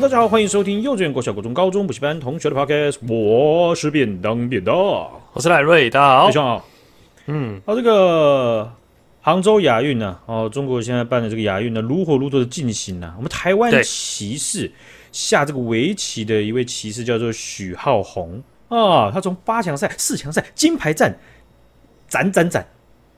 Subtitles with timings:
[0.00, 2.96] Hello，大家好，欢迎收听幼稚园、国小、国中、高中补习班同学的 Podcast。
[3.06, 6.68] 我是便当便当，我是赖瑞，大家好，非常好。
[7.26, 8.72] 嗯，好，这个
[9.20, 13.12] 杭州亚运呢，哦，中国现在办的这个亚运呢，如火如荼的进行呢。
[13.18, 14.72] 我们台湾骑士
[15.12, 21.14] 下这个围棋的一位骑士叫做许浩宏啊，他从八强赛、四强赛、金牌战
[22.08, 22.66] 斩斩斩，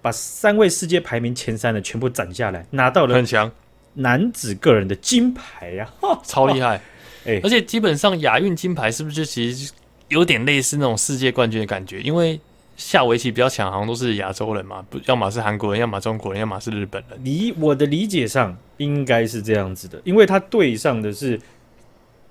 [0.01, 3.49] 把三位世界排名前三的全部斩下来，拿到了很强。
[3.95, 6.81] 男子个人的金牌呀、啊， 超厉害！
[7.25, 9.73] 哎、欸，而且基本上亚运金牌是不是就其实
[10.09, 12.01] 有点类似那种世界冠军的感觉？
[12.01, 12.41] 因为
[12.77, 17.25] 下围棋比较强，好像都是亚洲人嘛，不，要么是韩国人，要么中国人，要么是日本人。
[17.25, 21.41] 理我的理解上应该是这样子的，因为他对上的是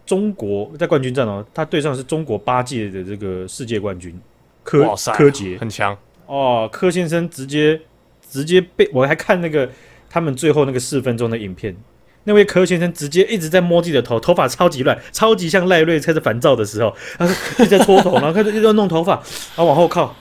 [0.05, 4.19] 中国在冠军战哦，他对上的是中国八届的这个世界冠军
[4.63, 7.79] 柯柯洁，很强哦，柯先生直接
[8.29, 9.69] 直接被我还看那个。
[10.11, 11.75] 他们最后那个四分钟的影片，
[12.25, 20.13] 那位柯先生直接一直在摸自己的头，头发超级乱，超级像赖瑞开始烦躁的时候，他说一直在搓头， 然后开始一直在弄头发，然后往后靠，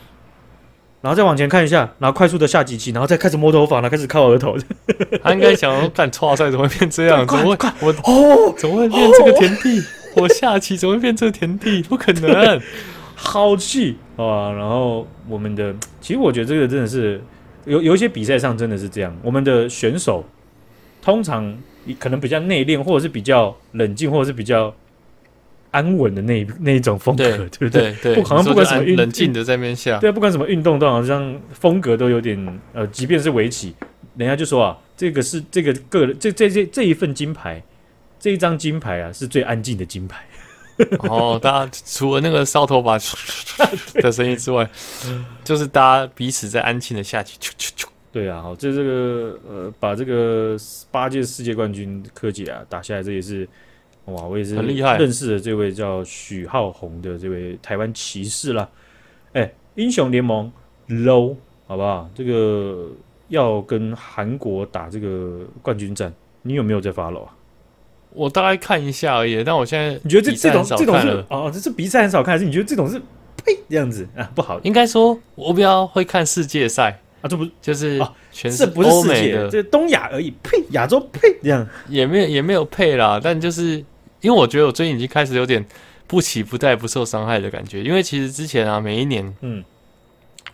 [1.02, 4.56] 然后再往前看一下，然后快速的下几期，然后再开始摸头发，然后开始靠额头。
[5.22, 7.27] 他应该想说，看错赛怎么会变这样？
[7.27, 7.69] 怎么会？
[7.80, 9.82] 我哦，怎么会变这个田地？
[10.16, 11.82] 我下棋怎么会变这个田地？
[11.82, 12.60] 不可能，
[13.14, 14.50] 好气啊！
[14.52, 17.20] 然后我们的，其实我觉得这个真的是。
[17.70, 20.24] 有有一些比赛上真的是这样，我们的选手
[21.00, 21.56] 通常
[21.98, 24.74] 可能比较内敛，或者是比较冷静，或者是比较
[25.70, 27.70] 安稳的那那一种风格，对，对不对？
[27.70, 33.74] 对， 对不，好像不管什么运冷静的在面下，对，不管什么运动都好像风格都有点呃，即便是围棋，
[34.16, 37.62] 人家就说啊，这个是这个个人这这这这一份金牌，
[38.18, 40.24] 这一张金牌啊，是最安静的金牌。
[41.08, 42.98] 哦，大家除了那个烧头发
[44.00, 44.68] 的声音之外，
[45.44, 47.38] 就是大家彼此在安静的下棋。
[48.12, 50.56] 对啊，好，这这个呃，把这个
[50.90, 53.48] 八届世界冠军柯洁啊打下来，这也是
[54.06, 58.69] 哇，我也是很厉害，认识的这位叫许浩宏的这位台湾骑士啦。
[59.32, 60.50] 哎，英雄联盟
[60.88, 61.36] low
[61.69, 62.10] 好不好？
[62.12, 62.88] 这个
[63.28, 67.36] 要跟韩国打这个冠军战，你有没有在 follow 啊？
[68.12, 72.98] 我大概看一下而已，但我现在你觉得这这种这种是哦，这是比赛很少看，还是你觉得这种是
[73.37, 74.59] 呸这样子啊不好？
[74.62, 77.00] 应该说我比较会看世界赛。
[77.20, 78.00] 啊，这不就是
[78.32, 81.69] 全是不是世界的，这东亚而已，呸亚洲呸这样。
[81.87, 83.72] 也没有也没有配啦，但就是
[84.22, 85.62] 因为我觉得我最近已经开始有点
[86.06, 89.62] 不期不待不受伤害的感觉，因为其实之前啊每一年嗯。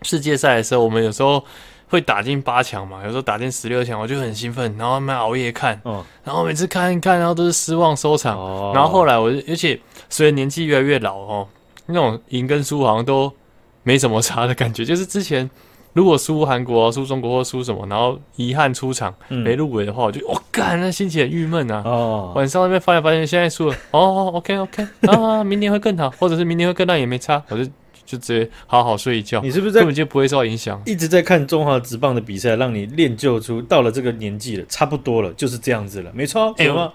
[0.02, 1.42] 世界赛的时候，我们有时候。
[1.88, 3.02] 会打进八强嘛？
[3.04, 8.36] 有时候打进十六强，我就很兴奋，然后慢慢熬夜看，哦、然后每次看一看，然后都是失望收场。
[8.36, 11.48] 哦、然后后来我，而且随着年纪越来越老哦，
[11.86, 13.32] 那种赢跟输好像都
[13.84, 14.82] 没什么差的感觉。
[14.84, 15.48] 就是之前
[15.92, 21.82] 如果输韩国、输中国或输什么，然后遗憾出场没入围的话，我就我干、哦，那心情很郁闷啊。
[21.84, 27.64] 哦、晚上那边发现发现现在输了，哦，OK OK，啊，明年会更好，或者是明年会更烂也没差，我就。
[28.06, 30.80] 就直接好好睡一觉，你是不是根本就不会受到影响？
[30.86, 36.54] 一直在看中华职棒的比赛，让你练就出到了这个年纪了，差不多了，就是这样子了，没错。
[36.56, 36.92] 哎、欸，吗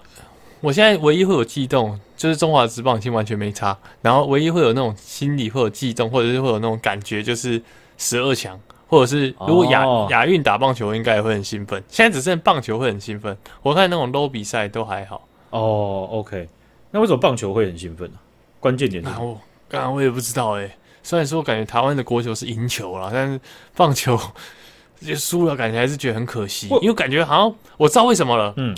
[0.60, 3.76] 我现在唯一会有悸动，就是中华职棒已经完全没差。
[4.00, 7.60] 然后唯一会有那种心理会有悸动，或者是会有那种感觉，就是
[7.98, 11.82] 十二强，或者是如果亚亚运打棒球，应该也会很兴奋。
[11.88, 15.26] 现在只剩棒球会很兴奋，我看那种 low 比赛都还好。
[15.50, 16.48] 哦，OK，
[16.92, 18.18] 那为什么棒球会很兴奋呢？
[18.60, 19.40] 关键点是什么？
[19.68, 20.76] 刚刚我也不知道哎、欸。
[21.02, 23.40] 虽然说我感觉台湾的国球是赢球了， 但是
[23.76, 24.18] 棒球
[25.00, 26.68] 就输了，感觉还是觉得很可惜。
[26.80, 28.74] 因为感觉好像我知道为什么了，嗯，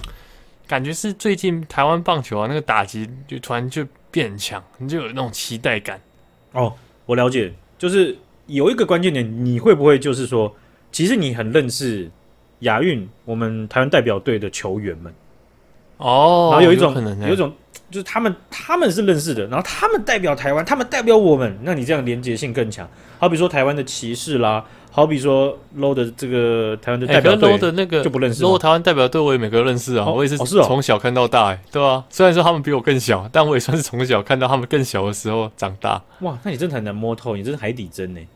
[0.66, 6.00] 感觉是最近台湾棒球啊，那个打击就突然就变强，你就有那种期待感。
[6.52, 6.72] 哦，
[7.04, 10.54] 我了解，就是有一个关键点，你会不会就是说，
[10.90, 12.10] 其实你很认识
[12.60, 15.12] 亚运我们台湾代表队的球员们？
[15.98, 17.52] 哦，然后有一种可能，有一种。
[17.90, 22.88] 就是他们，他们是认识的，然后他们代表台湾，他们代表我们，那你这样连结性更强。
[23.18, 28.42] 好比说台湾的骑士啦，好比说 low 的这个台湾的代表队、欸、的那个就不认识。
[28.42, 32.04] low 台湾代表队我也每个认识啊，哦、我也是从小看到大、欸，哎、哦，对、啊？
[32.10, 36.02] 虽然说他们比我更小，但我也算是从小看到他们更小的时候长大。
[36.20, 38.28] 哇，那你真的很难摸透，你真是海底针呢、欸。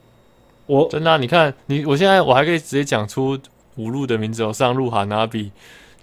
[0.67, 3.38] 我真的、啊，你看你，我现在我还可以直接讲出
[3.76, 5.50] 五路的名字哦，上路哈纳比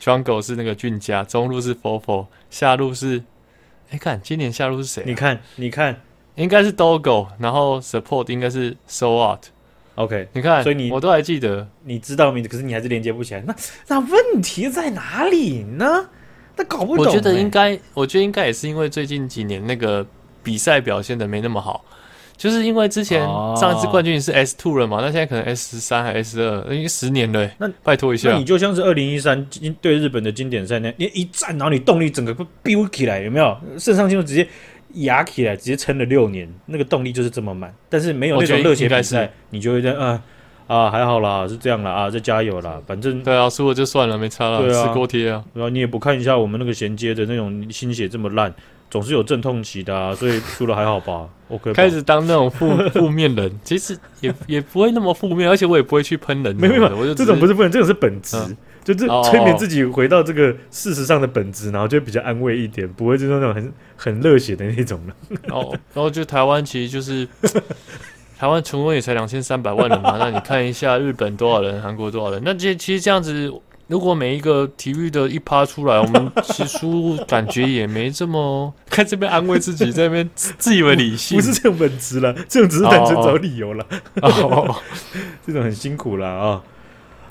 [0.05, 3.23] ，Jungle 是那个俊佳，中路是 Fofo，下路是。
[3.89, 5.05] 哎，看今年下路是谁、啊？
[5.07, 5.99] 你看，你看，
[6.35, 9.39] 应该是 Dogo，然后 Support 应该是 Soart。
[9.95, 13.43] OK，你看，所以你我都还记得，你知道名字，可是你还是连接不起来。
[13.45, 13.55] 那
[13.87, 16.09] 那问题在哪里呢？
[16.55, 17.09] 那搞不懂、欸。
[17.09, 20.05] 我觉得应该，我觉得应该也是因为最近几年那个
[20.43, 21.85] 比赛表现的没那么好，
[22.37, 23.21] 就是因为之前
[23.55, 27.49] 上一次冠军是 S two 了嘛，那现在可能 S 三还 S 二，已经十年了。
[27.57, 29.45] 那拜托一下，那你就像是二零一三
[29.81, 33.57] 对日本的经典赛那样，你一站，然后你动力整个不飙起来，有没有？
[33.77, 34.45] 肾上腺素直接
[34.95, 37.73] 压起来，直接撑了六年，那个动力就是这么慢。
[37.89, 40.21] 但是没有那种热血比赛，你就会在啊
[40.67, 45.41] 啊还好啦，是这样啦啊，再加油啦，反正对啊，输了就算了，没差了，吃锅贴啊。
[45.53, 48.53] 然后你也不看一下我们那个衔接的那种心血这么烂。
[48.95, 56.55] 总是有阵痛期的啊，所以输了还好吧？OK，开始当那种负 负面人，其实也也不会那么负面，而且我也不会去喷人。
[56.55, 58.55] 没有，没有，我就这种不是负面，这种是本质，嗯、
[58.85, 65.15] 就是催眠自己回到这个事实上的本质，然后就比较安慰一点，不会就是那种很很热血的那种了。
[65.51, 67.27] 哦，然后就台湾其实就是
[68.39, 73.51] 台湾全国也才两千三百万人嘛，那你看一下日本多少人，韩国多少人，那这其实这样子。
[73.87, 76.79] 如果每一个体育的一趴出来，我们其实
[77.27, 83.85] 感觉也没这么 看这边安慰自己，在那边自以为理性，不是这种本质了，这种只是单纯找理由了，
[85.45, 86.63] 这种很辛苦了啊。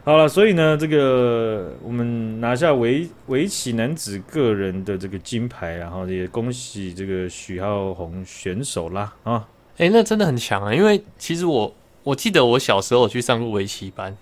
[0.05, 9.49] 好了，所以呢，这个我们拿下围围棋男子个人的这个金牌，然后也恭喜这个许浩宏选手啦啊！
[9.79, 14.17] 哎、欸，那真的很强啊，因为其实我我记得我小时候有去上过围棋班。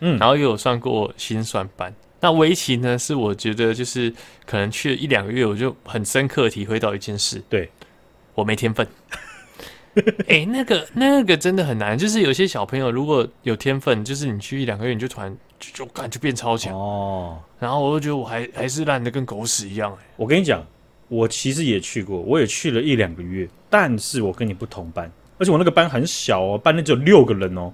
[0.00, 1.94] 嗯，然后又有上过心算班。
[2.20, 4.12] 那围棋呢，是我觉得就是
[4.44, 7.70] 可能去了一两个月，我就很深刻体会到一件事，对，
[8.34, 8.86] 我没天分。
[9.94, 17.38] 哎、欸，那个那个真的很难，就是有些小朋友如果有天分，就是你去一两个月，你就突然就就感觉变超强哦。
[17.58, 19.98] 然后我就觉得我还还是烂的跟狗屎一样、欸。
[20.16, 20.64] 我跟你讲，
[21.08, 27.72] 我其实也去过，我也去了一两个月，但是我跟你不同班，而且我那个班很小哦，班里只有六个人哦。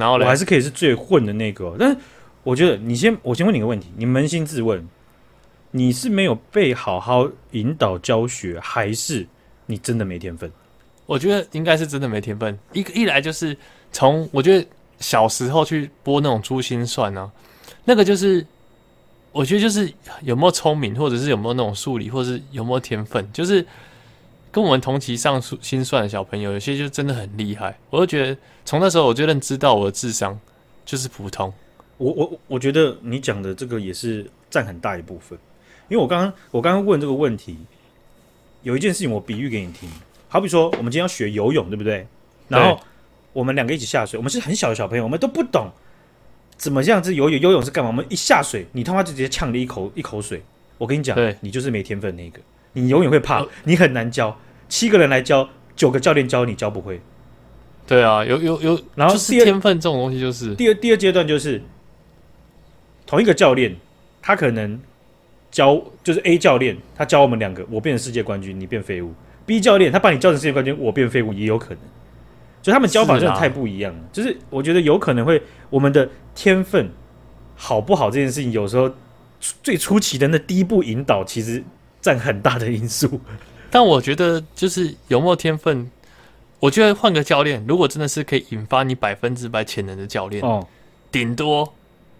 [0.00, 1.96] 然后我还是可以是最混的那个，但是
[2.42, 4.88] 我觉得你先，我先问你个问题，你扪心自问，
[5.70, 9.26] 你是没有被好好引导教学，还是
[9.66, 10.50] 你真的没天分？
[11.04, 12.58] 我觉得应该是真的没天分。
[12.72, 13.56] 一一来就是
[13.92, 14.66] 从我觉得
[14.98, 17.30] 小时候去播那种珠心算呢、啊，
[17.84, 18.46] 那个就是
[19.30, 19.92] 我觉得就是
[20.22, 23.64] 有没有聪明，或者是有没有那种数理，或者是有没有天分，就是。
[24.52, 27.78] 跟我们同期上心算的小朋友，有些就真的很厉害。
[27.90, 30.38] 我就觉得从那时候我就认知到我的智商
[30.84, 31.52] 就是普通。
[31.98, 35.38] 我我我觉得你讲的这个也是占很大一部分，
[35.88, 37.58] 因为我刚刚我刚刚问这个问题，
[38.62, 39.88] 有一件事情我比喻给你听，
[40.28, 42.06] 好比说我们今天要学游泳，对不对？
[42.48, 42.80] 然后
[43.32, 45.70] 我们两个一起下水，我们是很小的小朋友，我们都不懂
[46.56, 47.90] 怎么样子游泳，游泳是干嘛？
[47.90, 50.42] 我们一下水，你他妈就直接呛了一口一口水。
[50.78, 52.40] 我跟你讲，你就是没天分那个。
[52.72, 54.38] 你永远会怕，你很难教。
[54.68, 57.00] 七个人来教，九个教练教你教不会。
[57.86, 61.60] 对啊，有有有，然后是天分这种东西就是第二第二阶段就是
[63.04, 63.74] 同一个教练，
[64.22, 64.80] 他可能
[65.50, 69.12] 教就是 A 教练，他教我们两个，我变成世界冠军，你变废物。
[69.44, 71.78] B 教练他把你教成世界冠军，我变废物也有可能。
[72.62, 74.00] 所以他们教法真的太不一样了。
[74.12, 76.88] 就是我觉得有可能会我们的天分
[77.56, 78.88] 好不好这件事情，有时候
[79.64, 81.64] 最初期的那第一步引导，其实。
[82.00, 83.20] 占很大的因素，
[83.70, 85.90] 但我觉得就是有没有天分，
[86.58, 90.66] 我觉得换个教练，如果真的是可以引发你百分之百潜能的教练，哦，
[91.12, 91.72] 顶多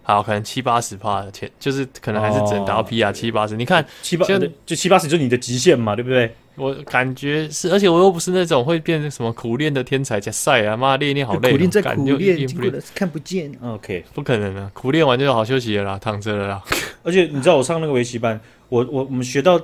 [0.03, 3.55] 好可能七八十趴的潜，就是可能还是只能达到 PR 七八十。
[3.55, 4.25] 你看七八
[4.65, 6.35] 就七八十就是你的极限嘛，对不对？
[6.55, 12.47] 我感觉是，而且我又不是那种会变成什么苦练的天才，加赛啊妈练练好累，苦练在苦练，
[12.93, 13.51] 看不见。
[13.63, 16.63] OK，不可能啊，苦练完就好休息了啦，躺着了啦。
[17.03, 18.39] 而且你知道我上那个围棋班。
[18.69, 19.59] 我我我们学到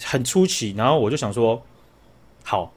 [0.00, 1.60] 很初期，然后我就想说，
[2.44, 2.72] 好，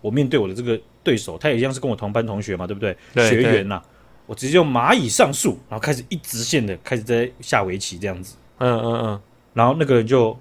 [0.00, 2.96] 我面对我的这个对手，他也一样是跟我同班同学嘛，对不对？
[3.14, 3.84] 对学员呐、啊，
[4.26, 8.34] 我直接用蚂蚁上树，然后开始一直线的开始在下围棋这样子。
[8.58, 9.20] 嗯嗯嗯。
[9.54, 10.36] 然后那个人就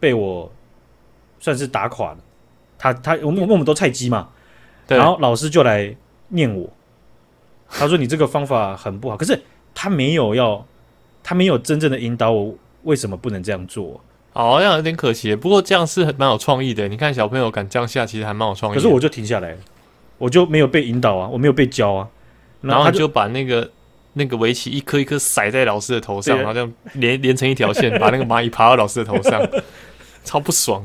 [0.00, 0.50] 被我
[1.44, 2.18] 算是打垮了。
[2.78, 4.28] 他他我们我们都菜鸡嘛，
[4.88, 5.94] 然后老师就来
[6.28, 6.66] 念我，
[7.68, 9.42] 他说你这个方法很不好，可是
[9.74, 10.66] 他没有要，
[11.22, 12.54] 他没有真正的引导我。
[12.84, 14.00] 为什么不能这样做？
[14.32, 15.34] 好像有点可惜。
[15.36, 16.88] 不过这样是蛮有创意的。
[16.88, 18.74] 你看小朋友敢这样下，其实还蛮有创意。
[18.74, 19.58] 可是我就停下来了，
[20.16, 22.08] 我就没有被引导啊，我没有被教啊。
[22.62, 23.70] 然后他就把那个
[24.14, 29.40] 那个围棋一颗一颗甩在老师的头上，然后这样连连成一条线，把那个蚂蚁爬到老师的头上，
[30.24, 30.84] 超不爽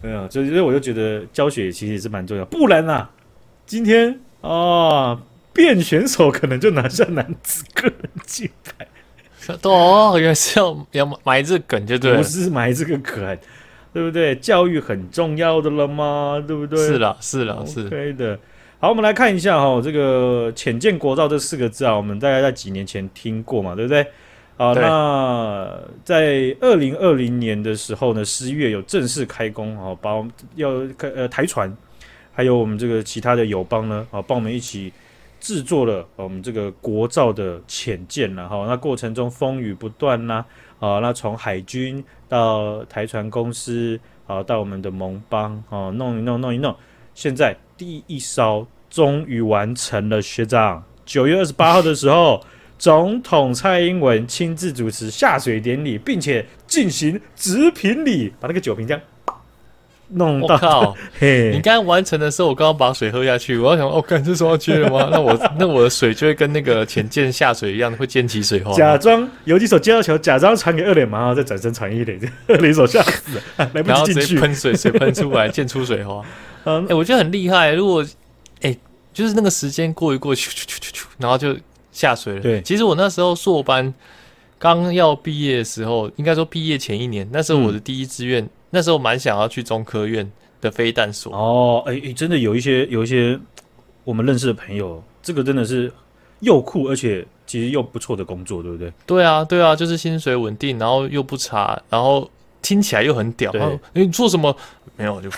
[0.00, 0.02] 啊！
[0.02, 2.44] 没有，所以我就觉得教学其实也是蛮重要。
[2.44, 3.10] 不然啊，
[3.66, 5.20] 今天啊，
[5.52, 8.86] 变选手可能就拿下男子个人金牌。
[9.62, 13.38] 哦，原来是要要埋这个梗，就对，不是埋这个梗，
[13.92, 14.34] 对不对？
[14.34, 16.42] 教育很重要的了吗？
[16.44, 16.78] 对不对？
[16.78, 18.36] 是了，是了，是可以的。
[18.80, 24.04] 好，我们来看一下哈、哦，这个“浅见国造”这四个字啊，我们大概在几年前听过嘛，对不对？
[24.56, 31.70] 啊，那在二零二零年的时候呢，十一月有正式开工哦，把我们要开呃台船，
[32.32, 34.90] 还有我们这个其他的友邦呢，啊，帮我们一起
[35.40, 38.64] 制作了我们这个国造的潜舰了哈。
[38.66, 40.44] 那过程中风雨不断呐，
[40.80, 46.74] 啊，那从海军到台船公司，啊，到我们的盟邦，啊，弄一弄，弄一弄，
[47.14, 50.82] 现在第一艘终于完成了，学长。
[51.04, 52.42] 九月二十八号的时候，
[52.78, 59.02] 总统蔡英文亲自主持下水典礼，并且进行直品礼，把那个酒瓶这样
[60.08, 60.54] 弄到。
[60.54, 60.96] 我靠！
[61.18, 65.08] 嘿，你刚刚完成的时候，我刚刚把水喝下去，我要想，哦，干，这时候要接了吗？
[65.12, 68.72] 那我那我的水就会跟那个潜舰下水一样，会溅起水花。
[68.74, 76.22] 假装游击手接到球，假装传给二垒嘛，然后再转身传一垒， 二垒手吓死了，来不及进去，喷水，水喷出来，溅出水花。
[76.64, 77.72] 嗯，哎、欸，我觉得很厉害。
[77.72, 78.02] 如果，
[78.60, 78.78] 哎、欸。
[79.16, 81.56] 就是那个时间过一过，咻咻咻咻咻，然后就
[81.96, 82.40] 下水了。
[82.40, 83.92] 对，其实我那时候硕班
[84.58, 91.34] 刚要毕业的时候，应该说毕业前一年，那时候我的第一志愿，嗯、那时候蛮想要去中科院的飞弹所。
[91.34, 93.38] 哦，哎、欸欸，真的有一些有一些
[94.04, 95.90] 我们认识的朋友，这个真的是
[96.40, 98.92] 又酷而且其实又不错的工作，对不对？
[99.06, 103.50] 对啊，对啊，就是薪水稳定，然后又不差，然后听起来又很屌。
[103.52, 104.54] 哎，你做什么？
[104.96, 105.30] 没有，就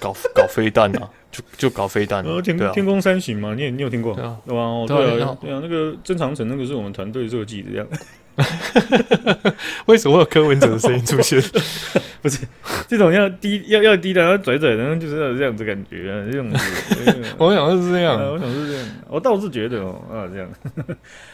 [0.00, 1.10] 搞搞飞弹啊。
[1.34, 4.14] 就就搞飞弹，了，天天宫三型嘛，你也你有听过？
[4.14, 8.06] 对啊，对啊，对啊，那个曾长城那个是我们团队设计的样子。
[9.86, 11.40] 为什么会有柯文哲的声音出现？
[12.22, 12.40] 不是
[12.88, 16.52] 这种要低要要低的，要拽拽的，就是要这样子感觉啊，这种。
[17.38, 20.48] 我想是这样，我想是这样，我倒是觉得哦啊这样。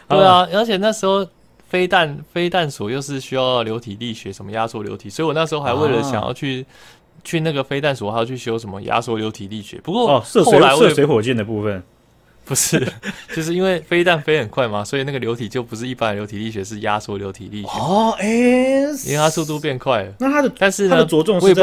[0.08, 1.26] 对啊，而且那时候
[1.68, 6.64] 飞弹飞弹所又是需要流体力学，什么压缩流体，所以我那时候还为了想要去。
[7.24, 9.78] 去那个飞弹所，还要去修什么压缩流体力学？
[9.82, 11.82] 不过哦，射水射水火箭的部分
[12.44, 12.84] 不是，
[13.34, 17.68] 就是因为飞弹飞很快嘛，所以那个流体就不是一般的流体力学，是压缩流体力学。
[17.68, 18.26] 哦，哎，
[19.06, 20.12] 因为它速度变快了。
[20.18, 21.62] 那它的但是它的着重是在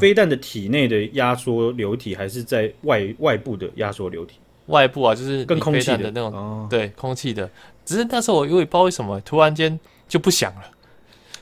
[0.00, 4.36] 飞弹的体内的压缩流体，还是在外外部的压缩流体？
[4.68, 7.50] 外部啊，就是跟空气的那种，对，空气的。
[7.84, 10.62] 只是那时候我因为不知道为什么，突然间就不响了。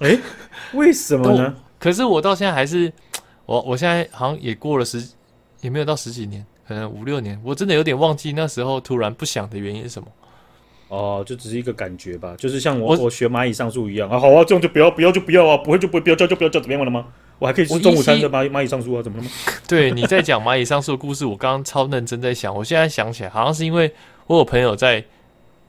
[0.01, 0.19] 哎，
[0.73, 1.55] 为什么呢？
[1.83, 2.93] 可是我到现在还是，
[3.45, 5.05] 我我现在好像也过了十，
[5.63, 10.07] 也没有到十几年，可能五六年，我真的有点忘记那时候突然不想的原因是什么。
[10.87, 17.09] 哦，就只是一个感觉吧，就是像我我，我学蚂蚁上树一样啊，好啊，这样就不要不要就不要啊，不会就不会不要叫就不要叫，怎么样了吗？
[17.41, 19.31] 我还可以吃中午餐的蚂蚁蚂蚁上树啊，怎么了吗？
[19.67, 23.93] 对，你在讲蚂蚁上树的故事，我刚刚超认真在想，我现在想起来，好像是因为
[24.29, 25.05] 我有朋友在，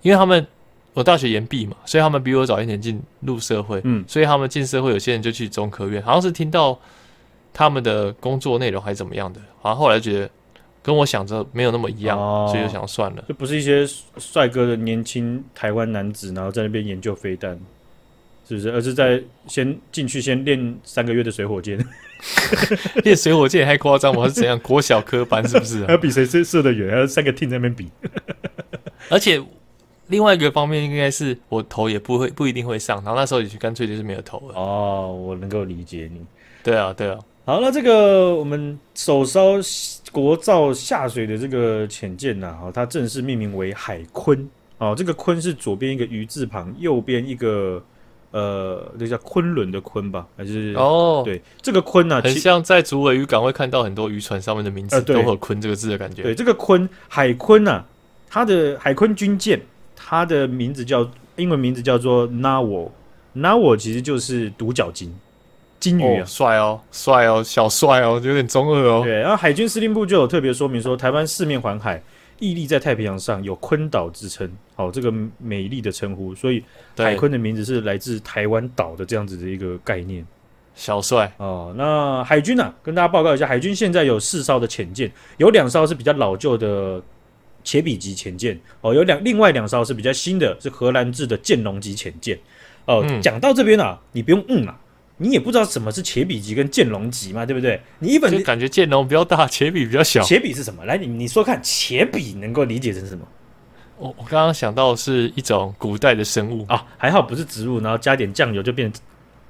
[0.04, 0.46] 因为他们。
[0.94, 6.80] 我大学延毕嘛，所以他们比我早一年进入社会，嗯，所以他们进社会，有些人就去中科院，好像是听到
[7.52, 10.30] 他们的工作内容还是怎么样的，好像后来觉得
[10.84, 17.60] 跟我想着没有那么一样，哦、所以就想算了，就不是一些帅哥的年轻台湾男子，然后在那边研究飞弹，
[18.48, 18.72] 是不是？
[18.72, 21.84] 而是在先进去先练三个月的水火箭，
[23.04, 25.86] 练水火箭也太夸张，我是怎样国小科班是不是、啊？
[25.90, 27.90] 还要比谁射射得远，还要三个 team 在那边比，
[29.10, 29.42] 而且。
[30.08, 34.56] 另外一个方面应该是我头也不会不一定会上，然后那时候也就干脆就是没有头了。
[34.56, 36.22] 哦，我能够理解你。
[36.62, 37.18] 对啊，对啊。
[37.46, 39.60] 好，那这个我们首艘
[40.12, 44.46] 国造下水的这个潜舰呐，哈，它正式命名为海鲲。
[44.78, 47.84] 哦，这个鲲是左边一个鱼字旁，右边一个
[48.32, 50.26] 呃，那叫昆仑的鲲吧？
[50.38, 51.22] 还是哦？
[51.26, 56.24] 对，这个鲲呢，很像在竹尾渔港会看到很多渔船上面的名字，呃、都和鲲这个字的感觉。
[56.24, 57.84] 对，这个鲲海鲲呐，
[58.30, 59.60] 它的海鲲军舰。
[60.06, 65.16] 它的名字叫英文名字叫做 Narwhal，Narwhal 其实就是独角鲸，
[65.80, 69.02] 鲸鱼啊，帅哦，帅哦，小帅哦，有点中二哦。
[69.04, 72.00] 对，然后海军司令部就有特别说明说，台湾四面环海，
[72.40, 76.64] 屹立在太平洋上，有鲲岛之称，好，这个美丽的称呼，所以
[76.98, 80.26] 海坤的名字是来自台湾岛的这样子的一个概念。
[80.76, 87.02] 小帅哦，那海军呢、啊，跟大家报告一下，海军现在有四艘的潜舰，有两艘是比较老旧的。
[87.64, 92.38] 茄比级潜舰哦，有两另外两艘是比较新的，是荷兰制的剑龙级潜舰
[92.86, 93.06] 哦。
[93.22, 94.78] 讲、嗯、到这边啊，你不用嗯啊，
[95.18, 97.80] 你也不知道什么是切比级跟剑龙级嘛，对不对？
[98.00, 100.22] 你一本就感觉剑龙比较大，切比比较小。
[100.24, 100.84] 切比是什么？
[100.86, 103.26] 来，你你说看，切比能够理解成什么？
[103.98, 109.02] 我我刚刚想到是一种古代的生物啊，还好不是植物，然后加点酱油就变成。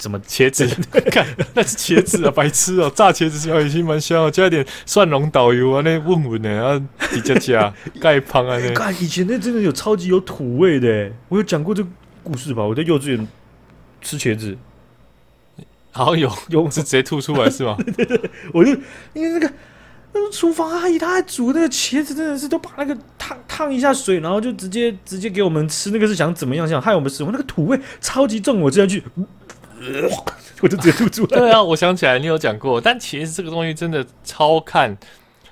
[0.03, 0.67] 什么茄子？
[1.09, 2.91] 看那是茄子啊，白痴哦！
[2.93, 6.81] 炸茄子香也是蛮香哦，加一点蒜蓉导游啊，那问问呢啊，
[7.13, 8.73] 比较加盖胖啊那。
[8.73, 11.89] 看以前那真的有超级有土味的，我有讲过这个
[12.21, 12.61] 故事吧？
[12.61, 13.27] 我在幼稚园
[14.01, 14.57] 吃茄子，
[15.91, 17.77] 好像有有是直接吐出来是吗？
[17.95, 18.71] 对对对，我就
[19.13, 19.53] 因为那个
[20.15, 25.89] 那个厨房阿姨她还煮那个茄子，真的是都把那个烫烫一下水，然后就直接直接给我们吃。
[25.91, 26.67] 那个是想怎么样？
[26.67, 27.23] 想害我们吃？
[27.23, 29.01] 我那个土味超级重，我这样去。
[30.61, 31.39] 我就直接吐出来。
[31.39, 34.97] 对啊，我想起来你有讲过，但其实这个东西真的超看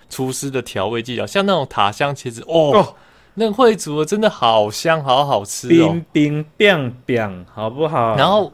[0.10, 2.96] 厨师的调味技巧，像那种塔香茄子，哦，哦
[3.34, 8.16] 那个会煮的真的好香，好好吃哦，冰冰冰冰，好不好？
[8.16, 8.52] 然后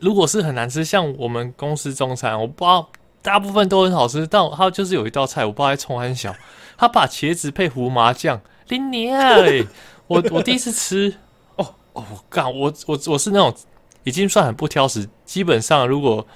[0.00, 2.88] 如果是很难吃，像我们公司中餐，我不知道
[3.22, 6.34] 大部分都很好吃，但它就是有一道菜，我不知道在冲很小，
[6.78, 9.66] 他把茄子配胡麻酱，林年哎，
[10.06, 11.14] 我我第一次吃，
[11.56, 13.54] 哦哦，干，我我我是那种
[14.06, 16.26] 已经算很不挑食，基本上如果。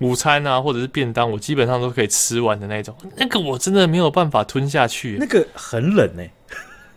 [0.00, 2.94] 午餐啊，或者是便当，我基本上都可以吃完的那种。
[3.16, 5.16] 那个我真的没有办法吞下去。
[5.18, 6.32] 那个很冷哎、欸，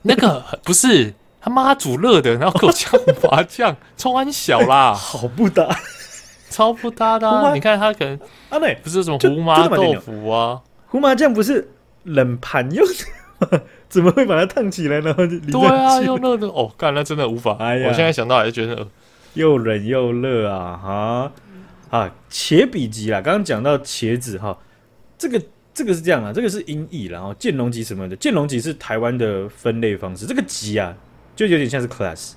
[0.04, 1.12] 那个不是
[1.42, 2.88] 他妈煮热的，然后给我加
[3.28, 5.68] 麻酱，超安小啦，好不搭，
[6.52, 7.56] 超不搭的、啊。
[7.56, 8.16] 你看他可能
[8.52, 11.72] 啊，那不是什么胡麻豆腐啊，胡麻酱不是
[12.04, 12.86] 冷盘用
[13.50, 15.12] 的，怎么会把它烫起来呢？
[15.16, 17.58] 对啊，用热的哦，干那真的无法。
[17.60, 18.88] 哎呀，我现在想到还是觉得
[19.34, 21.32] 又冷又热啊，哈。
[21.92, 24.58] 啊，茄比级啦，刚刚讲到茄子哈，
[25.18, 25.42] 这个
[25.74, 30.96] 这个是这样啊，这个是音译，然后剑龙吉什么的，剑龙吉是台湾的分类方式，这个级啊，
[31.36, 32.32] 就有点像是 class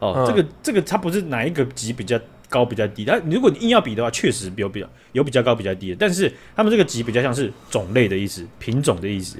[0.00, 9.38] 哦，嗯、这个这个它不是哪一个级比较高比较低，但如果你硬要比的话，确实有比较有比较高比较低的，但是他们这个级比较像是种类的意思，品种的意思。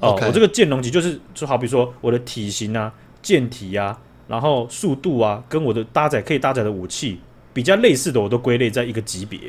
[0.00, 7.20] 哦.我这个剑龙吉就是就好比说我的体型啊、健体啊，然后速度啊，跟我的搭载可以搭载的武器。
[7.56, 9.40] 比较类似的，我都归类在一个级别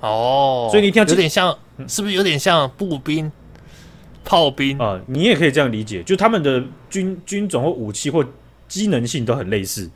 [0.00, 1.54] 哦，所以你一定要有点像，
[1.86, 3.30] 是不是有点像步兵、
[4.24, 4.98] 炮兵啊？
[5.08, 8.24] 你也可以这样理解，就他们的军军种或武器或
[8.66, 9.90] 机能性都很类似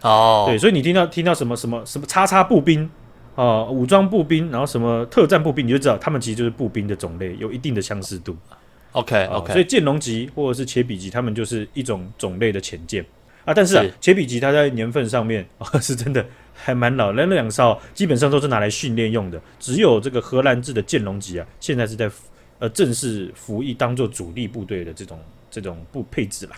[0.00, 0.44] 哦。
[0.48, 2.88] 对，所以你听到听到什么什么什么叉叉步兵
[3.34, 8.34] 啊，武装步兵，然后什么特战步兵，你就知道他们其实就是步兵的种类，有一定的相似度。
[8.92, 13.04] OK OK，所以剑龙级或者是茄比级，他们就是一种种类的潜舰
[13.44, 13.54] 啊。
[13.54, 16.24] 但是啊，切比级它在年份上面啊 是真的。
[16.56, 19.38] 还蛮老，那那两艘基本上都是拿来训练用的。
[19.58, 22.08] 只有这个荷兰制的剑龙级啊，现在是在
[22.60, 25.18] 呃正式服役，当做主力部队的这种
[25.50, 26.52] 这种部配置啦。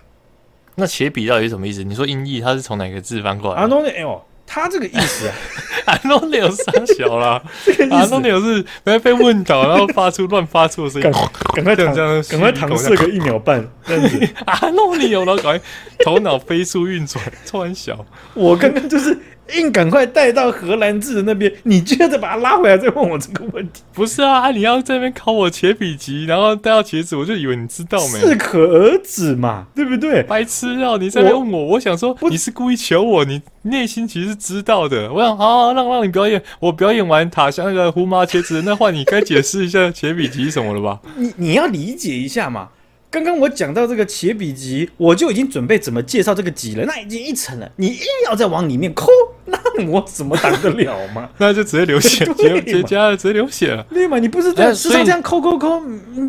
[0.75, 1.83] 那茄比到底是什么意思？
[1.83, 3.61] 你说音译它是从哪个字翻过来？
[3.63, 5.35] 阿诺内哦，他这个意思啊，
[5.87, 7.43] 阿诺尼有三小啦，
[7.91, 11.13] 阿诺尼有是被被问倒，然后发出乱发出的声音，
[11.55, 14.29] 赶快讲这样，赶快躺射个一秒半这样子。
[14.47, 15.61] 阿诺尼有了，赶快
[16.05, 18.05] 头脑飞速运转，突然小。
[18.35, 19.19] 我刚刚就是。
[19.55, 23.83] 硬赶快带到荷兰制的那边，你接着把他拉回来，再问我这个问题。
[23.93, 28.21] 不是啊，你要在那边考我茄比级，然后带到茄子，我就以为你知道没？
[28.21, 30.23] 适可而止嘛，对不对？
[30.25, 30.97] 白痴啊！
[30.99, 35.13] 你在那边问我，我，我想说你是故意求我，你内心其实是知道的。
[35.13, 41.01] 我想，好，好，让让你表演，我表演完塔香那个胡麻茄子，那换你该解释一下茄比级什么了吧？
[41.17, 42.69] 你你要理解一下嘛。
[43.09, 46.85] 刚刚我讲到这个茄比集，我就已经准备怎么介绍这个集了。
[46.85, 49.09] 那已经一层了，你硬要再往里面抠，
[49.47, 51.31] 那我怎么挡得了嘛？
[51.39, 53.83] 那就直接流血，直接加了，直接流血了。
[53.85, 54.19] 对嘛？
[54.19, 55.81] 你不是在时常这样抠抠抠，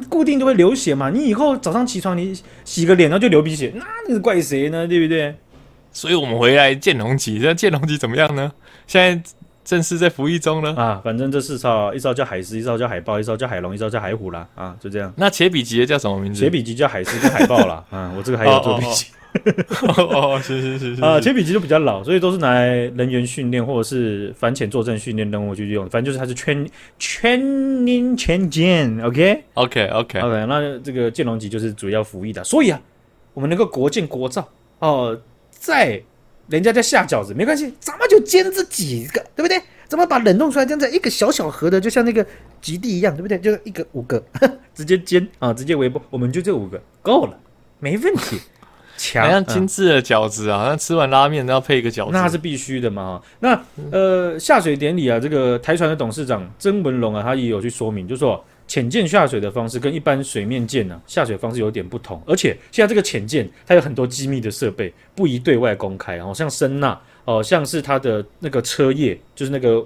[0.07, 1.09] 固定就会流血嘛？
[1.09, 4.87] 你以后早上起床你洗个脸，然后就流鼻血，那你是怪谁呢？
[4.87, 5.35] 对不对？
[5.91, 8.51] 所以我们回来剑龙级，这剑龙级怎么样呢？
[8.85, 9.29] 现在。
[9.67, 15.13] 正式在服役中呢啊，反正这四艘，一艘叫海狮，一艘叫海豹，一艘叫海龙，一艘叫海虎啦啊，就这样。
[15.17, 16.45] 那茄比级的叫什么名字？
[16.45, 19.07] 茄比级叫海狮跟海豹啦 啊，我这个还有做笔记。
[19.97, 26.65] 哦，行行行行啊，茄比级就比较老，所以都是拿来人员训练或者是反潜作战训练任务去用，反正就是它是全
[26.97, 32.79] 全年全舰，OK OK OK OK，那这个剑龙级就是主要服役的，所以啊，
[33.33, 34.47] 我们能够国舰国造
[34.79, 36.01] 哦，在。
[36.47, 39.61] 人家在下饺子，没关系，咱们就煎这几个，对不对？
[39.87, 42.25] 咱们把冷冻出来，这样子一个小小盒的，就像那个
[42.61, 43.37] 极地一样，对不对？
[43.39, 44.21] 就一个五个，
[44.75, 47.37] 直接煎啊，直接微波，我们就这五个够了，
[47.79, 48.39] 没问题。
[48.97, 53.21] 强，好像精致的饺子啊，那、嗯、吃完拉面都要配一个饺子，那是必须的嘛。
[53.39, 58.43] 那呃，下水典礼啊，这个台船的董事长曾文龙啊，他也有去说明，就说。
[58.67, 66.19] 潜舰下水的方式跟一般水面舰呢、啊、下水方式有点不同，而且现在这个潜舰它有很多机密的设备，不宜对外公开。
[66.19, 69.85] 哦，像声呐哦，像是它的那个车叶，就是那个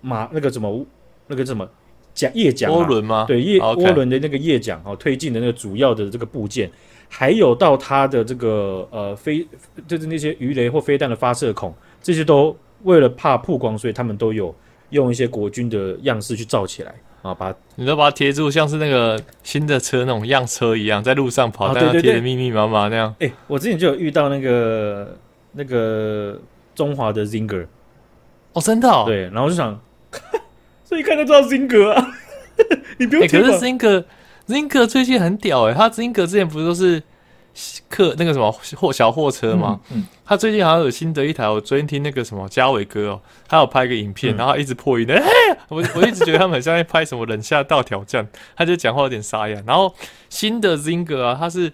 [0.00, 0.86] 马那个什么
[1.26, 1.68] 那个什么
[2.14, 3.26] 桨叶桨涡轮吗？
[3.28, 6.70] 对，叶涡轮的那个叶桨哦，推进的那个主要的这个部件，
[7.10, 9.46] 还有到它的这个呃飞，
[9.86, 14.54] 就是那些鱼雷或飞弹的发射孔，这些都为了怕曝光，所以他们都有
[14.90, 16.94] 用一些国军的样式去造起来。
[17.22, 23.14] 啊，把你都把它贴住，像是那个新的车那种样车一样，在路上跑，但是贴的密密麻麻那样。
[23.18, 25.18] 哎、欸，我之前就有遇到那个
[25.52, 26.40] 那个
[26.74, 27.66] 中华的 Zinger，
[28.52, 29.78] 哦，真的、哦，对，然后我就想，
[30.84, 32.08] 所以一看就知道 Zinger 啊，
[32.98, 33.28] 你不用、欸。
[33.28, 34.04] 可是 Zinger
[34.46, 37.02] Zinger 最近很屌哎、欸，他 Zinger 之前不是都是
[37.88, 39.80] 客那个什么货小货车吗？
[39.90, 45.20] 嗯，他最近好像有新的一台，我昨天听那个什么嘉伟哥哦，他有拍一个影片，然后一直破音的，
[45.68, 49.62] 我我一直觉得他们很像在拍什么冷下道挑战，他就讲话有点沙哑。
[49.66, 49.94] 然后
[50.28, 51.72] 新的 Zinger 啊，它是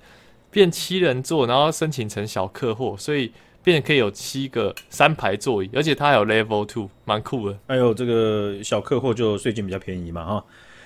[0.51, 7.59] 变七人座，然后申请成小客货，所以变得可以有七个三排座椅，而且它还有 Level Two，蛮酷的。
[7.67, 10.45] 还有这个小客货就最近比较便宜嘛，哈。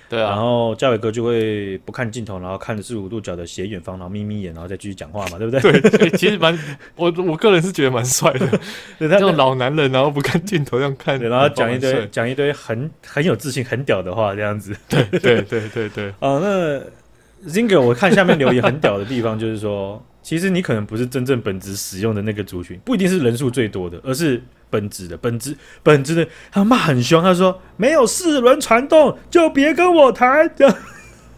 [0.09, 5.61] 对啊，然后嘉伟哥就会不看镜头，然后看着四十五度角的斜远方，然后眯眯眼，然后再继续讲话嘛，对不对？
[5.61, 6.57] 对，对其实蛮
[6.95, 8.47] 我我个人是觉得蛮帅的，
[8.97, 14.75] 对他这种老男人，然后不看镜头这样看， 然后讲一堆讲一堆很很有自信、很屌的话，这样子。
[14.89, 16.11] 对对对对对。
[16.19, 24.41] 哦，那 Zinger，我看下面留言很屌的地方就是说，其实你可能不是真正本职使用的那个族群，不一定是人数最多的，而是。
[24.69, 30.49] 本质的本质，本质的，他骂很凶，他说没有四轮传动就别跟我谈。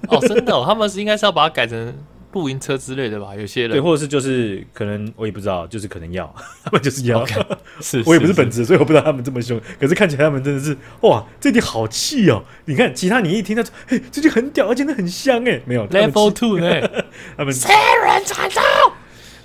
[0.08, 1.94] 哦，真的、哦， 他们是应该是要把它改成
[2.34, 3.36] 露营车之类的吧？
[3.36, 7.24] 有些人对，或者是就是可能我也不知道，就是可能要他们就是要。
[7.28, 9.60] Okay, 是， 我也不是本职，所以我不知道他们这么凶。
[9.80, 12.44] 可是看起来他们真的是哇，这句好气哦！
[12.66, 16.90] 你看其他你一听他说，嘿，这句很屌，而且那很香哎，没有 Level Two 呢？
[17.38, 18.62] 他们四轮传动。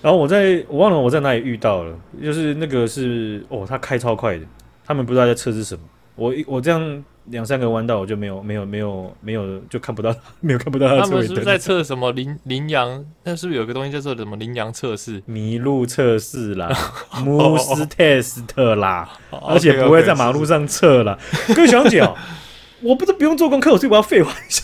[0.06, 1.92] 然后我在我忘了我在哪里遇到了，
[2.22, 4.46] 就是那个是哦，他开超快的，
[4.84, 5.80] 他们不知道在测试什么。
[6.14, 13.04] 我我这样两三个弯道，我就没有没有没有没有就看不到， 没有看不到他们是不是在测什么羚羚羊？
[13.24, 15.20] 那是不是有个东西叫做什么羚羊测试？
[15.22, 16.68] 麋鹿测试啦，
[17.24, 21.18] Moose Test 啦，而且不会在马路上测了。
[21.48, 22.14] 各位小姐哦，
[22.80, 24.62] 我不是不用做功课，所以我要废话一下。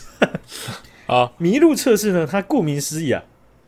[1.08, 3.20] 啊，麋鹿测试呢，它顾名思义啊。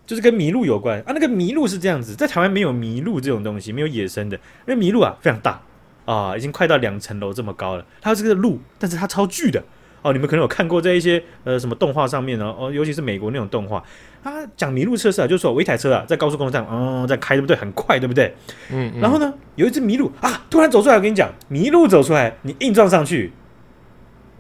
[0.07, 4.37] 就是跟麋鹿有关啊，那个麋鹿是这样子，在台湾没有麋鹿这种东西，没有野生的，
[4.67, 5.61] 因为麋鹿啊非常大
[6.05, 7.87] 啊，已经快到两层楼这么高了。
[8.01, 9.63] 它是个鹿，但是它超巨的
[10.03, 10.13] 哦。
[10.13, 12.55] 你们可能有看过在一些呃什么动画上面呢？
[12.59, 13.83] 哦，尤其是美国那种动画，
[14.23, 17.57] 它讲麋鹿测试啊，就是说我一台车啊在高速公路上嗯在开，对不对？
[17.57, 18.35] 很快，对不对？
[18.71, 19.01] 嗯，嗯。
[19.01, 23.33] 然后呢，有一只麋鹿啊突然走出来，我跟你讲，麋鹿走出来，你硬撞上去，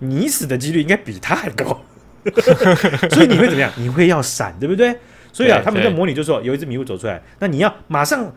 [0.00, 1.80] 你死的几率应该比它还高，
[3.10, 3.72] 所以你会怎么样？
[3.76, 4.94] 你会要闪，对不对？
[5.34, 8.32] 所以啊，他们在模拟就是说，有一只迷雾走出来，那你要马上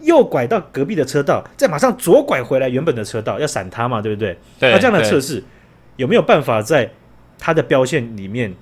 [0.00, 4.36] 右拐到隔壁的车道，再马上左拐回来原本的车道，要闪它嘛，对不对？
[4.58, 4.72] 对。
[4.72, 5.40] 那这样的测试
[5.94, 6.90] 有没有办法在
[7.38, 8.52] 它的标线里面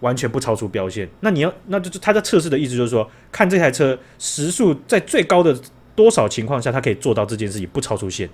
[0.00, 1.08] 完全不超出标线？
[1.20, 5.56] 那你要，那就是他在测试的意思，就是说，看这台车时速在最高的
[5.94, 8.28] 多少情况下，它可以做到这件事情不超出线。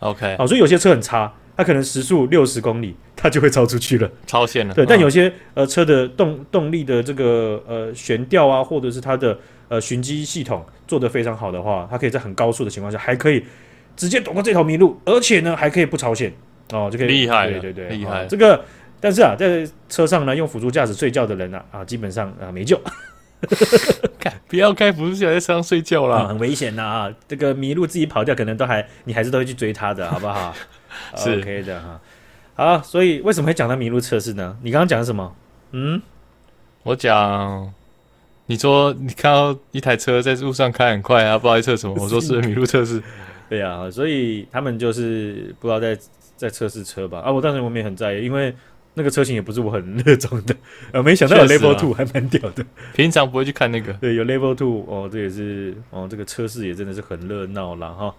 [0.00, 1.32] OK，好，所以有些车很差。
[1.56, 4.74] 它可能时速六十公里，它就会超出去了，超限了。
[4.74, 13.44] 对，但有些呃车的动动力的这个呃悬吊啊，或者是它的呃循迹系统做得非常好的话，它可以在很高速的情况下，还可以
[13.94, 16.34] 直接躲过这条麋鹿，而且呢还可以不超限
[16.72, 18.26] 哦，就可以厉害，对对对，厉害。
[18.26, 18.64] 这个
[19.00, 22.76] 但是啊，在车上呢用辅助驾驶睡觉的人呢啊，啊，基本上啊没救。
[24.48, 27.10] 不要开辅助驾驶在车上睡觉啦，嗯，很危险的啊！
[27.26, 30.54] 这个迷路自己跑掉，可能都还你还是都会去追他的，好不好？
[31.16, 32.00] 是 OK 的哈，
[32.54, 34.56] 好，所以为什么会讲到迷路测试呢？
[34.62, 35.34] 你刚刚讲的什么？
[35.72, 36.00] 嗯，
[36.84, 37.72] 我讲，
[38.46, 41.96] 你说你看到一台车在路上开很快啊，不知道在测什么？
[42.00, 43.02] 我说 是迷路测试。
[43.48, 45.98] 对啊，所以他们就是不知道在
[46.36, 47.20] 在测试车吧？
[47.20, 48.54] 啊，我当时我们也很在意，因为
[48.94, 50.56] 那个车型也不是我很热衷的，
[50.92, 52.64] 呃，没想到有 Level Two 还蛮屌的。
[52.94, 58.14] 平常不会去看那个， 对，有 Level Two 哦，这也是哦，这个车市也真的是很热闹了哈。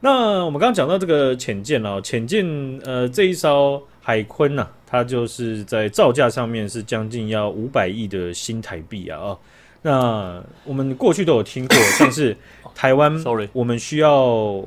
[0.00, 2.44] 那我们刚刚讲到这个潜舰哦，潜舰
[2.84, 9.38] 呃这一艘海坤呐、啊，它就是在造价上面是将近要五百亿的新台币啊哦。
[9.82, 12.36] 那我们过去都有听过，像是
[12.74, 14.64] 台湾，sorry，我们需要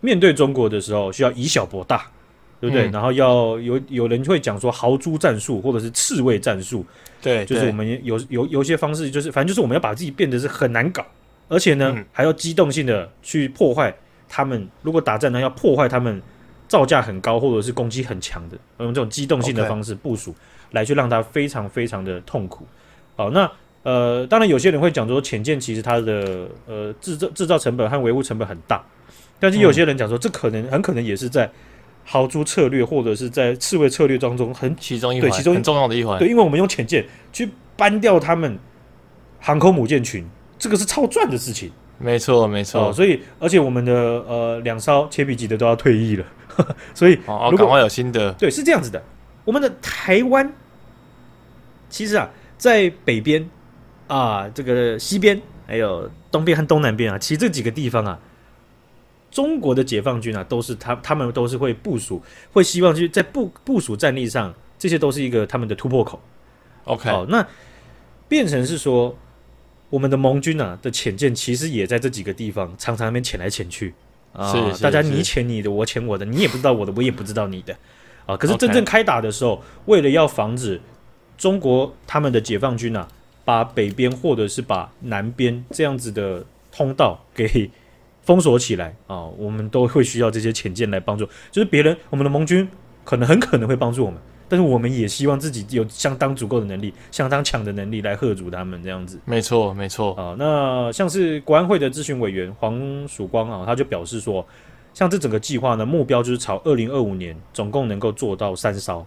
[0.00, 2.08] 面对中国的时候，需要以小博大，
[2.60, 2.88] 对不对？
[2.88, 6.84] 嗯、然后要有有人会讲说豪猪战术或者是刺猬战术，
[7.22, 11.04] 对，就是我们有有有些方式，就是反正就是我们要把自己变得是很难搞，
[11.48, 13.94] 而且呢、嗯、还要机动性的去破坏。
[14.30, 16.20] 他们如果打战呢，要破坏他们
[16.68, 20.34] 造价很高或者是攻击很强的，用这种机动性的方式部署，
[20.72, 22.66] 来去让他非常非常的痛苦。
[23.16, 23.50] 好，那
[23.84, 28.84] 呃，当然有些人会讲说，浅舰其实它的呃制造制造成本和维护成本很大，
[29.40, 31.50] 但是有些人讲说，这可能很可能也是在
[32.10, 36.18] 豪猪策略或者是在刺猬策略当中很其中一对其中很重要的一环。
[36.18, 38.58] 对，因为我们用潜舰去搬掉他们
[39.38, 40.24] 航空母舰群，
[40.58, 41.70] 这个是超赚的事情。
[41.98, 48.32] 没错，没错、哦，所以而且我们的呃两艘切比级的都要退役了，呵 呵所以哦，赶快有新的。
[48.32, 49.02] 对，是这样子的。
[49.44, 50.50] 我们的台湾
[51.90, 53.46] 其实啊，在北边
[54.06, 58.18] 啊，这个西边还有东边和东南边啊，其实这几个地方啊，
[59.30, 66.20] 中国的解放军啊，都是他他们都是会部署，会希望去在部部署战力上，这些都是一个他们的突破口。
[66.84, 67.46] OK，好、哦，那
[68.28, 69.16] 变成是说。
[69.90, 73.94] 我们的盟军啊的潜舰其实也在这几个地方常常那边潜来潜去
[74.34, 77.74] 啊，是是大家你潜你的，我潜我的，你也不知道我的，我也不知道你的
[78.26, 78.36] 啊。
[78.36, 80.78] 可是真正开打的时候.为了要防止
[81.38, 83.08] 中国他们的解放军啊，
[83.46, 87.70] 把北边或者是把南边这样子的通道给
[88.28, 91.24] 封锁起来啊，我们都会需要这些潜舰来帮助。
[91.50, 92.68] 就是别人，我们的盟军
[93.02, 94.20] 可能很可能会帮助我们。
[94.50, 99.18] 但是我们也希望自己有相当足够的能力，相当强的能力来吓阻他们这样子。
[99.24, 100.36] 没错，没错啊。
[100.38, 104.46] 那像是国安会的咨询委员黄曙光啊，他就表示说，
[104.92, 109.06] 像这整个计划呢，目标就是朝二零二五年总共能够做到三艘。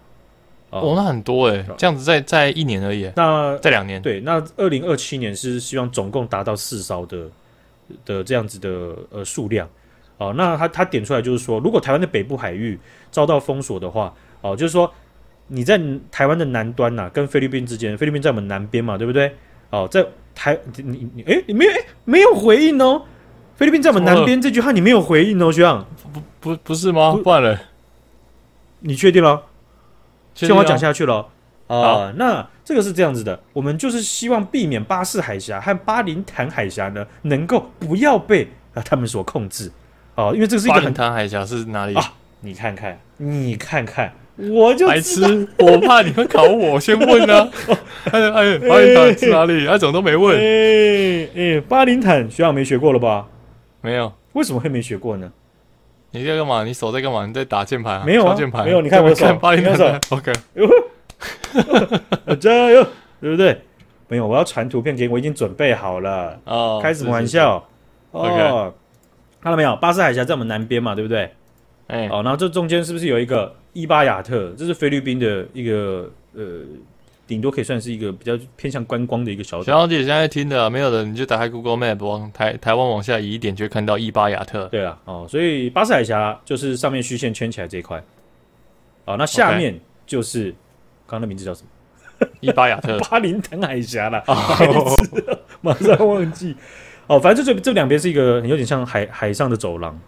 [0.72, 3.12] 哦，那很多诶、欸，这样子在在一年而已。
[3.16, 4.02] 那在两年。
[4.02, 7.30] 对，那二零二七年是希望总共达到四艘的
[8.06, 9.68] 的这样子的呃数量。
[10.18, 14.92] 哦，那他他点出来就是说，如果台湾的北部海域遭到封锁的话，哦，就是说。
[15.54, 15.78] 你在
[16.10, 19.36] 台湾的南端呐、啊，跟菲律宾之间，菲律宾在我们南边嘛，对不对？
[19.70, 23.04] 哦，在台你你哎，你没有哎，没有回应哦。
[23.58, 27.20] 菲律宾在我们南边这句话你没有回应哦，学长，不不不是吗？
[27.22, 27.60] 不然了，
[28.80, 29.44] 你确定了？
[30.34, 31.28] 先我讲下去了
[31.78, 32.14] 啊。
[32.18, 39.72] 那这个是这样子的，我们就是希望避免巴士海峡和巴林坦海峡呢，能够不要被啊他们所控制
[40.16, 42.14] 哦、呃，因为这是一个很巴林坦海峡是哪里啊？
[42.42, 44.14] 你看看，你看看。
[44.38, 47.50] 我就白痴，我怕你会考我，先问呢、啊。
[48.12, 49.68] 哎哎，巴林坦是哪里？
[49.68, 50.36] 哎、啊，怎么都没问。
[50.36, 53.28] 哎哎，巴林坦学长没学过了吧？
[53.82, 55.32] 没有，为什么会没学过呢？
[56.12, 56.64] 你在干嘛？
[56.64, 57.26] 你手在干嘛？
[57.28, 58.04] 你在打键盘、啊？
[58.04, 58.82] 没有啊，键盘没有。
[58.82, 60.00] 你看我手，巴林坦。
[60.10, 60.32] OK，
[62.40, 62.86] 加油，
[63.20, 63.62] 对不对？
[64.08, 66.40] 没有，我要传图片给你，我已经准备好了。
[66.46, 67.66] 哦，开什么玩笑
[68.12, 68.74] ？OK，
[69.42, 69.76] 看到没有？
[69.78, 71.32] 巴士海峡在我们南边嘛，对不对？
[71.88, 73.56] 哎，哦，然后这中间是不是有一个？
[73.74, 76.60] 伊巴亚特，这是菲律宾的一个呃，
[77.26, 79.64] 顶多可以算是一个比较偏向观光的一个小岛。
[79.64, 84.66] 小姐现在听的没有的，你就打开 Google Map 往台台湾往下移一点，就会看到伊巴亚特。
[84.66, 88.04] 对啊，哦，所以巴士海峡就是上面虚线圈起来这一块。
[89.06, 90.54] 哦，那下面就是
[91.12, 92.28] 刚刚的名字叫什么？
[92.40, 94.24] 伊巴亚特， 巴林坦海峡了。
[94.28, 94.96] 哦，
[95.60, 96.56] 马上忘记。
[97.08, 100.00] 哦，反正这这两边是一个有点像海海上的走廊。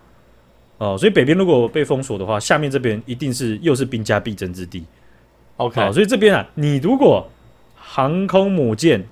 [0.77, 4.85] 哦，所以北边如果被封锁的话，下面这边一定是又是兵家必争之地。
[5.57, 7.27] OK，哦，所以这边啊，你如果
[7.75, 9.05] 航空母舰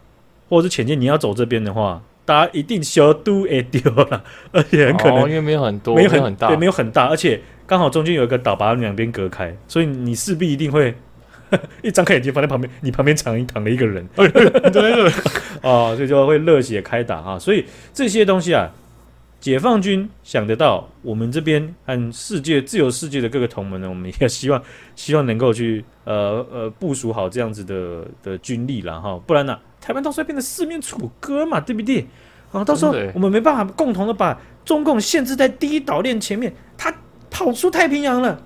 [0.48, 4.24] 或者是潜舰，你要走这边的话，大家一定小都会丢了，
[4.54, 10.96] 而且很可能，哦，因为没有很多，没有很，没有很大，对，没有很大，而且刚好中间有一个岛把两边隔开，所以你势必一定会
[11.82, 15.12] 一张开眼睛放在旁边，你旁边躺一躺了一个人， 对
[15.62, 18.72] 哦，所以就会热血开打啊，所以这些东西啊。
[19.42, 24.62] 解放军想得到，我们这边和世界自由世界的各个同盟呢，我们也希望
[24.96, 32.06] 希望能够去呃呃部署好这样子的的军力了哈，不然呢、啊，台湾到时候变成四面楚歌嘛，对不对？
[32.52, 36.94] 啊，到时候我们没办法共同的把中共限制在第一岛链前面，他
[37.32, 38.40] 跑出太平洋了，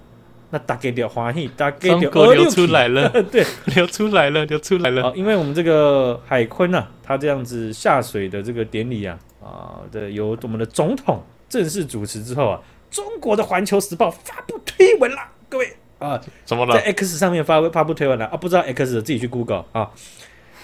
[0.56, 5.12] 那大概就欢喜，大概就流出来了， 对，流出来了，流出来了。
[5.14, 9.20] 因为我们这个海坤啊，他这样子下水的这个典礼啊。
[9.44, 16.74] 啊，的由我们的总统正式主持之后啊，中国的《环球时报》发布推文了，各位啊，怎么了？
[16.76, 18.38] 在 X 上面发发布推文了啊？
[18.38, 19.92] 不知道 X 的自己去 Google 啊，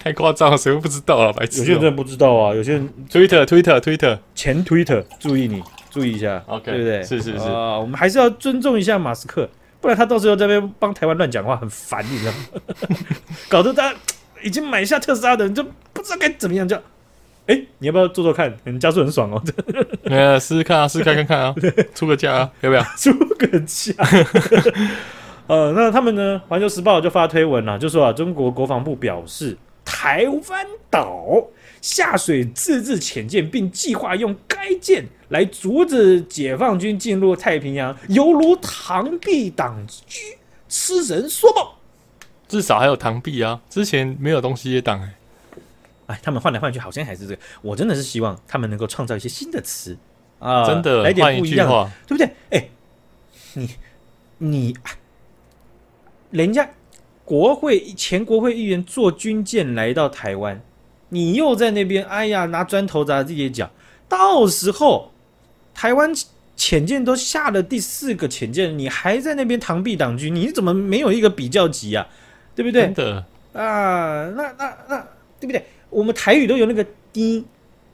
[0.02, 1.32] 太夸张了，谁会不知道啊？
[1.32, 7.02] 白痴，有些人真的不知道啊，有些人 Twitter Twitter Twitter 前 Twitter，注意你注意一下，OK，对不对？
[7.04, 9.48] 是是是啊，我们还是要尊重一下马斯克，
[9.82, 12.96] 不然他到时候在那边帮台湾乱讲话，很烦，你知道吗？
[13.50, 13.92] 搞得他
[14.42, 16.80] 已经买下特斯拉的人就不知道该怎么样叫。
[17.46, 18.56] 哎，你要不要做做看？
[18.64, 19.42] 你加速很爽哦！
[20.04, 21.54] 没有，试试看啊，试试看看看啊，
[21.92, 22.82] 出个价啊，要不要？
[22.96, 23.92] 出个价。
[25.48, 26.40] 呃，那他们呢？
[26.48, 31.26] 《环球时报》就发推文了，就说啊，中国国防部表示，台湾岛
[31.80, 39.96] 下水自制潜舰，并计划用该舰来阻止解放军进入太平洋，犹如螳臂挡车，
[40.68, 41.66] 痴人说梦。
[42.46, 45.14] 至少还有螳臂啊，之前没有东西也挡哎。
[46.08, 47.40] 哎，他们换来换去，好像还是这个。
[47.62, 49.96] 我真的是希望他们能够创造一些新的词
[50.38, 52.30] 啊，真的来点不一样，对不对？
[52.50, 52.68] 哎，
[53.54, 53.70] 你
[54.36, 54.76] 你，
[56.30, 56.68] 人家
[57.24, 60.60] 国会前国会议员坐军舰来到台湾，
[61.08, 63.70] 你又在那边，哎呀，拿砖头砸自己的脚。
[64.08, 65.11] 到时候
[65.74, 66.12] 台湾
[66.56, 72.06] 潜舰都下了第四个潜舰，你还在那边螳臂挡车，你怎么没有一个比较级啊？
[72.54, 72.82] 对不对？
[72.82, 74.98] 真的啊，那那那，
[75.40, 75.64] 对不对？
[75.90, 77.44] 我们台语都有那个滴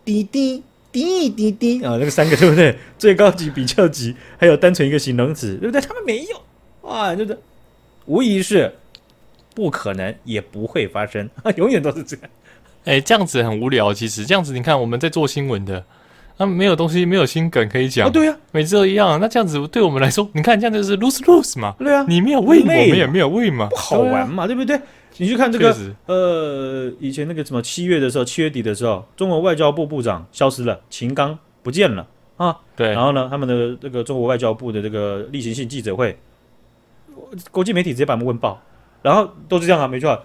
[0.04, 0.62] 滴滴
[0.92, 2.76] 滴滴滴啊，那个三个对不对？
[2.98, 5.80] 最高级、比较级，还有单纯一个形容词，对不对？
[5.80, 7.38] 他们没有啊，就是
[8.06, 8.74] 无疑是
[9.54, 12.30] 不可能，也不会发生啊， 永远都是这样。
[12.84, 13.92] 哎，这样子很无聊。
[13.92, 15.84] 其实这样子，你看我们在做新闻的，
[16.38, 18.06] 那、啊、没有东西，没有新梗可以讲。
[18.06, 19.20] 哦，对呀、啊，每次都一样。
[19.20, 21.74] 那这样子对我们来说，你看这样就是 lose lose 嘛？
[21.78, 24.80] 对啊，你没有 win，我们也没有 win 嘛，不好玩嘛，对不对？
[25.16, 32.56] 你去看这个，呃，以前那个什么七月的时候，七月底的时候，中国外交部部长消失了，秦刚不见了啊。
[32.76, 36.16] 对，然后呢，他们的这个中国外交部的这个例行性记者会，
[37.50, 38.62] 国际媒体直接把他们问爆，
[39.02, 40.22] 然后都是这样啊，没错。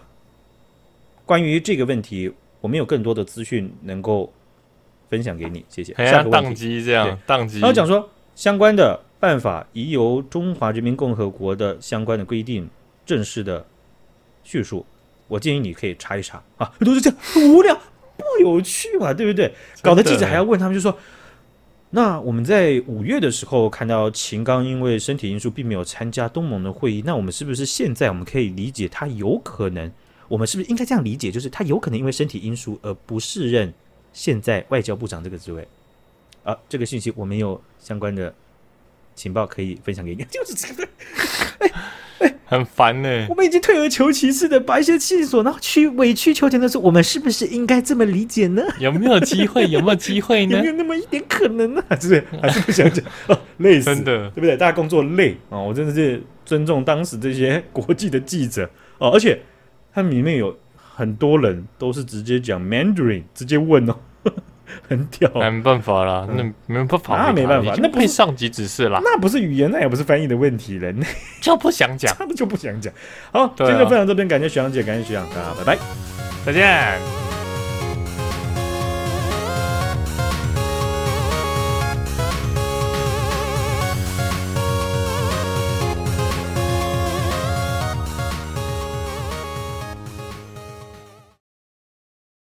[1.26, 4.32] 关于这个问题，我们有更多的资讯能够
[5.10, 5.94] 分享给你，谢谢。
[5.96, 7.60] 下个当机这样，宕机。
[7.60, 12.70] 然后讲说相关的办法已由中华人民共和国的相关的规定
[13.06, 13.66] 正式的。
[14.46, 14.86] 叙述，
[15.30, 17.18] 我建议你可以查一查啊，都是这样，
[17.50, 17.74] 无聊，
[18.18, 19.54] 不有趣嘛，对不对？
[19.82, 20.94] 搞得记者还要问他们，就说，
[21.92, 29.90] 那我们在五月的时候看到秦刚因为身体因素并没有参加东盟的会议，那我们是不是现在我们可以理解他有可能，
[30.28, 33.74] 我们是不是应该这样理解，就是他有可能因为身体因素而不适任
[34.14, 35.68] 现在外交部长这个职位？
[36.44, 38.34] 啊，这个信息我们有相关的
[39.16, 40.88] 情报可以分享给你， 就是这个，
[42.20, 42.34] 哎。
[42.46, 48.62] 很烦呢、欸，我们已经退而求其次的把一些线索，然后去委曲求全的说，我们是不是应该这么理解呢？
[48.80, 49.66] 有没有机会？
[49.72, 50.58] 有没有机会呢？
[50.58, 51.84] 有没有那么一点可能呢？
[51.90, 53.04] 还是还是不想讲？
[53.28, 54.56] 哦，累死，真的，对不对？
[54.56, 55.64] 大家工作累啊、哦！
[55.64, 59.42] 我真的是尊重当时这些国际的记者哦，而且
[59.92, 60.56] 他们里面有
[60.96, 63.96] 很多人都是直接讲 Mandarin，直接问哦。
[64.88, 70.92] 很屌，没办法啦，那没办法，那没办法，那不是上级指示啦，那不是语言，那也不是翻译的问题了，
[71.42, 72.92] 就不想讲， 他们就不想讲。
[73.32, 75.80] 好，今天就分享这边，感谢徐阳姐，感谢徐阳，大家拜拜，
[76.46, 77.23] 再见。